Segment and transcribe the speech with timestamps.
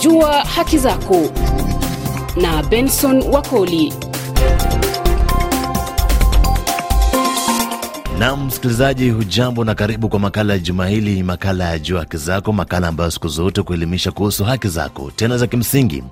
[0.00, 1.16] Jua haki zako
[2.36, 4.07] na Benson Wakoli.
[8.18, 12.52] Nam msikilizaji, hujambo na karibu kwa makala ya juma hili, makala ya Jua Haki Zako,
[12.52, 16.02] makala ambayo siku zote kuelimisha kuhusu haki zako tena za kimsingi.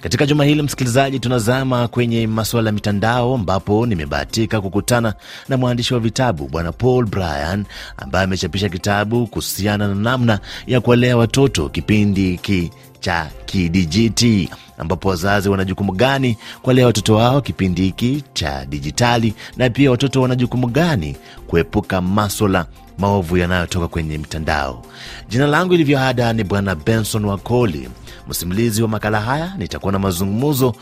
[0.00, 5.14] Katika juma hili msikilizaji, tunazama kwenye masuala ya mitandao, ambapo nimebahatika kukutana
[5.48, 7.64] na mwandishi wa vitabu Bwana Paul Bryan
[7.96, 15.48] ambaye amechapisha kitabu kuhusiana na namna ya kuwalea watoto kipindi hiki cha kidijiti ambapo wazazi
[15.48, 20.66] wana jukumu gani kuwalea watoto wao kipindi hiki cha dijitali, na pia watoto wana jukumu
[20.66, 21.16] gani
[21.46, 22.66] kuepuka maswala
[22.98, 24.82] maovu yanayotoka kwenye mitandao.
[25.28, 27.88] Jina langu ilivyo ada ni Bwana Benson Wakoli,
[28.28, 29.52] msimulizi wa makala haya.
[29.58, 30.74] Nitakuwa na mazungumzo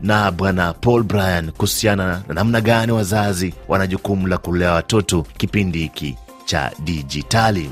[0.00, 5.78] na Bwana Paul Bryan kuhusiana na namna gani wazazi wana jukumu la kulea watoto kipindi
[5.78, 7.70] hiki cha dijitali.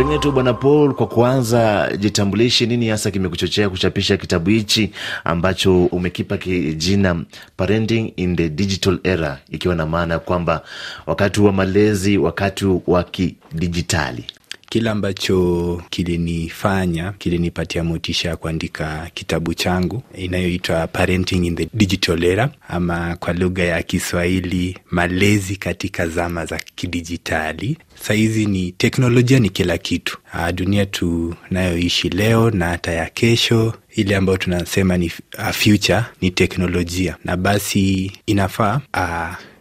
[0.00, 4.90] Pengine tu Bwana Paul, kwa kuanza, jitambulishe, nini hasa kimekuchochea kuchapisha kitabu hichi
[5.24, 7.22] ambacho umekipa kijina
[7.56, 10.62] Parenting in the Digital Era, ikiwa na maana ya kwamba
[11.06, 14.24] wakati wa malezi, wakati wa kidijitali?
[14.70, 22.50] Kile ambacho kilinifanya kilinipatia motisha ya kuandika kitabu changu inayoitwa Parenting in the Digital Era,
[22.68, 27.78] ama kwa lugha ya Kiswahili, malezi katika zama za kidijitali.
[28.02, 30.18] Sahizi ni teknolojia, ni kila kitu.
[30.54, 35.08] Dunia tunayoishi leo na hata ya kesho ile ambayo tunasema ni
[35.52, 38.80] future ni teknolojia, na basi inafaa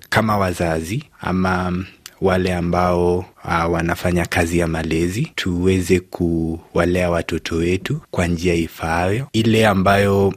[0.10, 1.84] kama wazazi ama
[2.22, 9.68] wale ambao uh, wanafanya kazi ya malezi tuweze kuwalea watoto wetu kwa njia ifaayo, ile
[9.68, 10.34] ambayo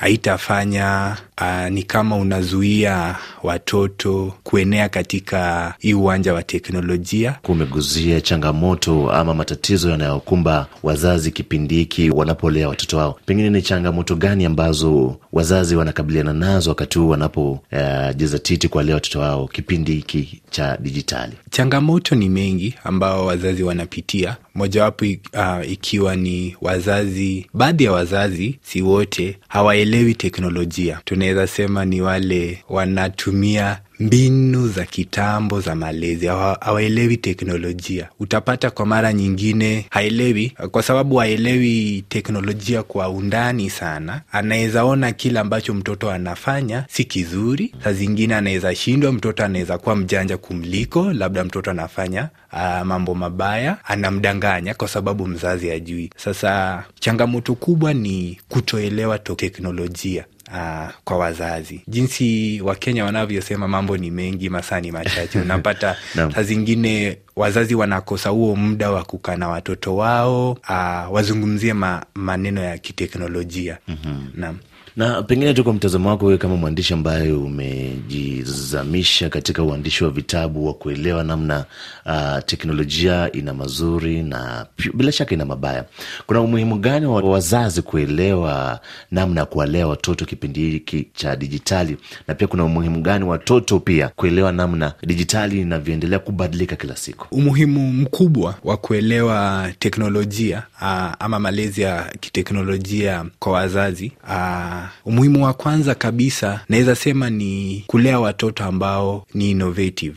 [0.00, 7.38] haitafanya uh, ni kama unazuia watoto kuenea katika hii uwanja wa teknolojia.
[7.42, 13.18] Kumeguzia changamoto ama matatizo yanayokumba wazazi kipindi hiki wanapolea watoto wao.
[13.26, 19.48] Pengine ni changamoto gani ambazo wazazi wanakabiliana nazo wakati huu wanapojizatiti uh, kuwalea watoto wao
[19.48, 21.32] kipindi hiki cha dijitali?
[21.50, 28.82] Changamoto ni mengi ambao wazazi wanapitia, mojawapo uh, ikiwa ni wazazi, baadhi ya wazazi, si
[28.82, 31.00] wote, hawaelewi teknolojia.
[31.04, 38.08] Tunaweza sema ni wale wanatumia mbinu za kitambo za malezi, hawaelewi teknolojia.
[38.20, 44.20] Utapata kwa mara nyingine haelewi, kwa sababu haelewi teknolojia kwa undani sana.
[44.32, 49.12] Anaweza ona kile ambacho mtoto anafanya si kizuri, saa zingine anaweza shindwa.
[49.12, 55.70] Mtoto anaweza kuwa mjanja kumliko, labda mtoto anafanya uh, mambo mabaya, anamdanganya kwa sababu mzazi
[55.70, 56.10] ajui.
[56.16, 60.24] Sasa changamoto kubwa ni kutoelewa teknolojia.
[60.52, 65.40] Uh, kwa wazazi jinsi Wakenya wanavyosema mambo ni mengi, masaa ni machache.
[65.40, 66.30] Unapata no.
[66.30, 72.60] saa zingine wazazi wanakosa huo muda wa kukaa na watoto wao, uh, wazungumzie ma, maneno
[72.64, 74.40] ya kiteknolojia mm -hmm.
[74.40, 74.58] Naam
[74.96, 80.66] na pengine tu kwa mtazamo wako wewe kama mwandishi ambaye umejizamisha katika uandishi wa vitabu
[80.66, 81.64] wa kuelewa namna
[82.06, 85.84] uh, teknolojia ina mazuri na bila shaka ina mabaya,
[86.26, 91.96] kuna umuhimu gani wa wazazi kuelewa namna ya kuwalea watoto kipindi hiki cha dijitali,
[92.28, 97.26] na pia kuna umuhimu gani watoto pia kuelewa namna dijitali inavyoendelea kubadilika kila siku?
[97.30, 105.52] Umuhimu mkubwa wa kuelewa teknolojia uh, ama malezi ya kiteknolojia kwa wazazi uh, umuhimu wa
[105.52, 110.16] kwanza kabisa naweza sema ni kulea watoto ambao ni innovative.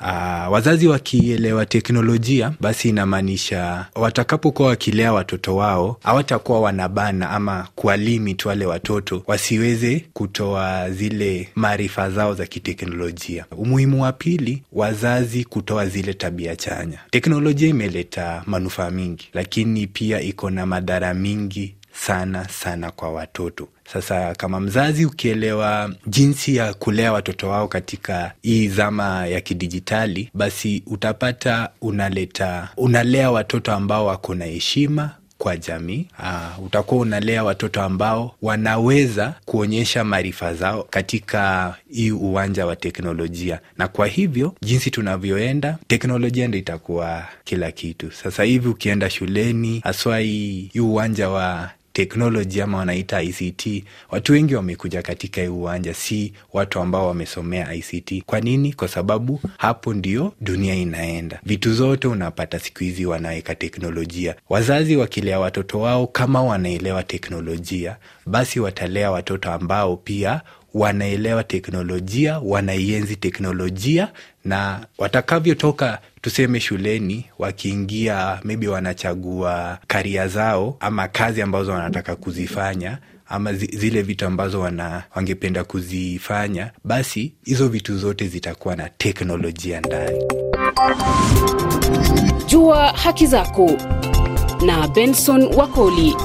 [0.00, 8.66] Uh, wazazi wakielewa teknolojia basi inamaanisha watakapokuwa wakilea watoto wao hawatakuwa wanabana ama kuwalimit wale
[8.66, 13.44] watoto wasiweze kutoa zile maarifa zao za kiteknolojia.
[13.56, 16.98] Umuhimu wa pili, wazazi kutoa zile tabia chanya.
[17.10, 23.68] Teknolojia imeleta manufaa mingi, lakini pia iko na madhara mingi sana sana kwa watoto.
[23.92, 30.82] Sasa kama mzazi ukielewa jinsi ya kulea watoto wao katika hii zama ya kidijitali, basi
[30.86, 36.06] utapata unaleta unalea watoto ambao wako na heshima kwa jamii.
[36.18, 43.88] Uh, utakuwa unalea watoto ambao wanaweza kuonyesha maarifa zao katika hii uwanja wa teknolojia, na
[43.88, 48.12] kwa hivyo jinsi tunavyoenda, teknolojia ndo itakuwa kila kitu.
[48.12, 55.02] Sasa hivi ukienda shuleni, haswa hii uwanja wa teknoloji ama wanaita ICT, watu wengi wamekuja
[55.02, 58.22] katika hii uwanja, si watu ambao wamesomea ICT.
[58.26, 58.72] Kwa nini?
[58.72, 61.40] Kwa sababu hapo ndio dunia inaenda.
[61.46, 64.34] Vitu zote unapata siku hizi wanaweka teknolojia.
[64.48, 70.40] Wazazi wakilea watoto wao kama wanaelewa teknolojia, basi watalea watoto ambao pia
[70.74, 74.08] wanaelewa teknolojia, wanaienzi teknolojia
[74.44, 82.98] na watakavyotoka tuseme shuleni, wakiingia maybe wanachagua karia zao ama kazi ambazo wanataka kuzifanya
[83.28, 90.18] ama zile vitu ambazo wana, wangependa kuzifanya, basi hizo vitu zote zitakuwa na teknolojia ndani.
[92.46, 93.70] Jua haki zako
[94.66, 96.16] na Benson Wakoli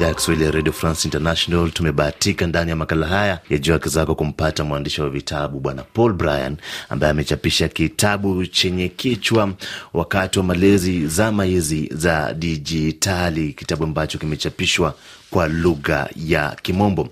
[0.00, 1.70] idhaa ya Kiswahili ya Radio France International.
[1.70, 6.12] Tumebahatika ndani ya makala haya ya Jua Haki Zako kumpata mwandishi wa vitabu Bwana Paul
[6.12, 6.56] Bryan
[6.88, 9.52] ambaye amechapisha kitabu chenye kichwa
[9.94, 14.94] Wakati wa Malezi, Zama Hizi za Dijitali, kitabu ambacho kimechapishwa
[15.30, 17.08] kwa lugha ya Kimombo.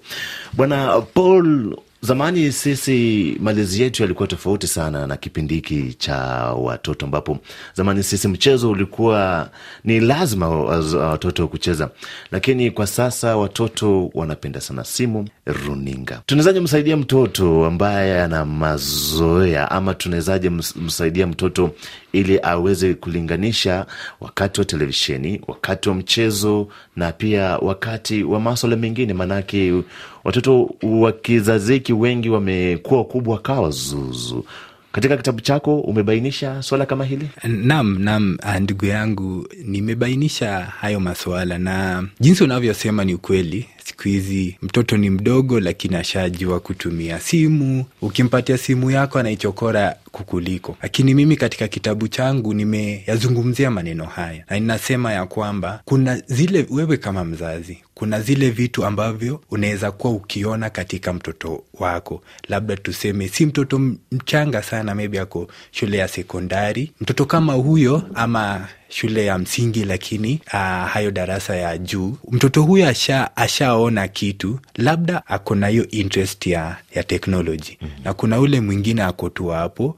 [0.53, 6.17] Bwana Paul, Zamani sisi malezi yetu yalikuwa tofauti sana na kipindi hiki cha
[6.53, 7.39] watoto, ambapo
[7.75, 9.51] zamani sisi mchezo ulikuwa
[9.85, 11.91] ni lazima watoto kucheza,
[12.33, 16.23] lakini kwa sasa watoto wanapenda sana simu, runinga.
[16.27, 21.71] Tunawezaje msaidia mtoto ambaye ana mazoea, ama tunawezaje msaidia mtoto
[22.13, 23.87] ili aweze kulinganisha
[24.21, 29.15] wakati wa televisheni, wakati wa mchezo na pia wakati wa maswala mengine?
[29.15, 29.83] Maanake
[30.25, 34.45] watoto wa kizazi hiki wengi wamekuwa wakubwa kawa zuzu.
[34.93, 37.29] Katika kitabu chako umebainisha swala kama hili?
[37.45, 43.67] Naam, naam, ndugu yangu, nimebainisha hayo maswala na jinsi unavyosema ni ukweli.
[43.85, 47.85] Siku hizi mtoto ni mdogo, lakini ashajua kutumia simu.
[48.03, 50.77] Ukimpatia simu yako anaichokora kukuliko.
[50.83, 56.97] Lakini mimi katika kitabu changu nimeyazungumzia maneno haya na ninasema ya kwamba kuna zile, wewe
[56.97, 63.47] kama mzazi, kuna zile vitu ambavyo unaweza kuwa ukiona katika mtoto wako, labda tuseme si
[63.47, 63.79] mtoto
[64.13, 70.41] mchanga sana, maybe ako shule ya sekondari, mtoto kama huyo ama shule ya msingi, lakini
[70.47, 70.53] uh,
[70.89, 76.77] hayo darasa ya juu, mtoto huyo asha ashaona kitu, labda ako na hiyo interest ya,
[76.95, 78.05] ya teknoloji mm -hmm.
[78.05, 79.97] na kuna ule mwingine ako tu hapo,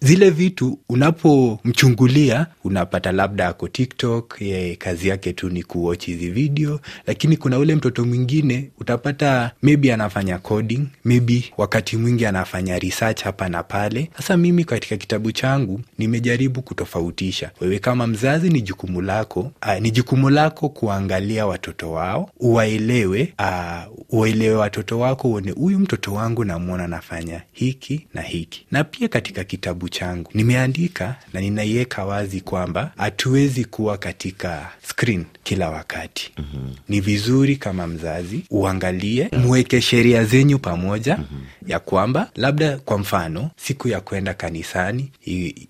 [0.00, 6.80] zile vitu unapomchungulia unapata labda ako TikTok, ye kazi yake tu ni kuwatch hizi video,
[7.06, 13.48] lakini kuna ule mtoto mwingine utapata maybe anafanya coding, maybe wakati mwingi anafanya research hapa
[13.48, 14.10] na pale.
[14.16, 19.90] Sasa mimi katika kitabu changu nimejaribu kutofautisha, wewe kama mzazi ni jukumu lako uh, ni
[19.90, 26.84] jukumu lako kuangalia watoto wao, uwaelewe uh, uwaelewe watoto wako, uone huyu mtoto wangu namwona
[26.84, 28.66] anafanya hiki na hiki.
[28.70, 35.70] Na pia katika kitabu changu nimeandika na ninaiweka wazi kwamba hatuwezi kuwa katika screen kila
[35.70, 36.32] wakati.
[36.38, 36.76] mm -hmm.
[36.88, 41.16] Ni vizuri kama mzazi uangalie, mweke sheria zenyu pamoja.
[41.16, 41.70] mm -hmm.
[41.70, 45.10] ya kwamba labda kwa mfano siku ya kwenda kanisani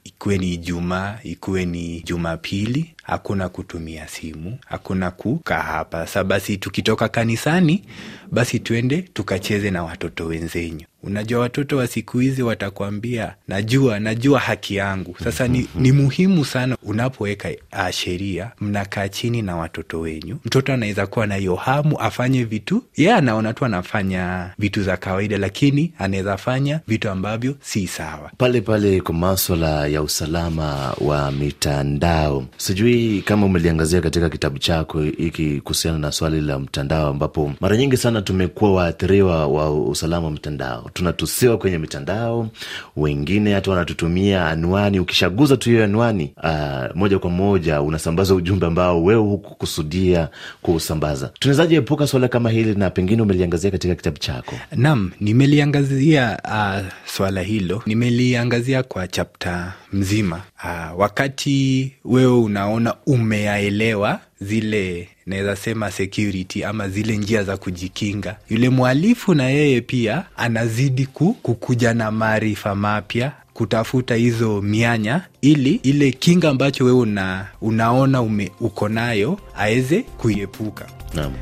[0.05, 2.52] ikuwe ni Ijumaa, ikuwe ni Jumapili,
[3.03, 6.07] hakuna kutumia simu, hakuna kukaa hapa.
[6.07, 7.85] Sa basi tukitoka kanisani,
[8.31, 10.87] basi tuende tukacheze na watoto wenzenyu.
[11.03, 15.17] Unajua watoto wa siku hizi watakwambia najua, najua haki yangu.
[15.25, 20.37] Sasa ni, ni muhimu sana unapoweka uh, sheria, mnakaa chini na watoto wenyu.
[20.45, 24.97] Mtoto anaweza kuwa na hiyo hamu afanye vitu ye, yeah, anaona tu anafanya vitu za
[24.97, 28.31] kawaida, lakini anaweza fanya vitu ambavyo si sawa.
[28.39, 35.61] Pale pale kwa maswala ya usalama wa mitandao, sijui kama umeliangazia katika kitabu chako hiki
[35.61, 40.91] kuhusiana na swali la mtandao, ambapo mara nyingi sana tumekuwa waathiriwa wa usalama wa mtandao
[40.93, 42.49] tunatusiwa kwenye mitandao,
[42.97, 45.01] wengine hata wanatutumia anwani.
[45.01, 50.29] Ukishaguza tu hiyo anwani, uh, moja kwa moja unasambaza ujumbe ambao wewe hukukusudia
[50.63, 51.31] kuusambaza.
[51.39, 54.55] Tunawezaje epuka swala kama hili, na pengine umeliangazia katika kitabu chako?
[54.77, 60.41] Naam, nimeliangazia uh, swala hilo, nimeliangazia kwa chapta mzima.
[60.65, 68.71] Uh, wakati wewe unaona umeyaelewa zile naweza sema security ama zile njia za kujikinga, yule
[68.71, 76.49] mhalifu na yeye pia anazidi kukuja na maarifa mapya kutafuta hizo mianya ili ile kinga
[76.49, 80.87] ambacho wewe una, unaona ume, uko nayo aweze kuiepuka.
[81.15, 81.33] Naam.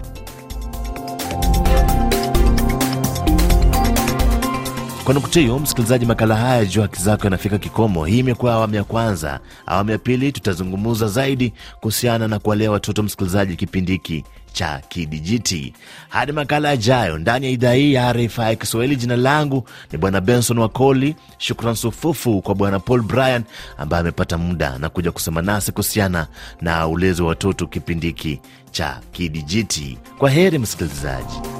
[5.11, 8.05] Kwa nukta hiyo, msikilizaji, makala haya juu haki zako yanafika kikomo.
[8.05, 9.41] Hii imekuwa awamu ya kwanza.
[9.67, 15.75] Awamu ya pili tutazungumza zaidi kuhusiana na kuwalea watoto, msikilizaji, kipindi hiki cha kidijiti.
[16.09, 18.97] Hadi makala yajayo ndani ya idhaa hii ya RFI Kiswahili.
[18.97, 21.17] Jina langu ni Bwana Benson Wakoli.
[21.39, 23.43] Shukran sufufu kwa Bwana Paul Bryan
[23.79, 26.27] ambaye amepata muda na kuja kusema nasi kuhusiana
[26.61, 28.41] na ulezi wa watoto, kipindi hiki
[28.71, 29.99] cha kidijiti.
[30.19, 31.60] Kwa heri msikilizaji.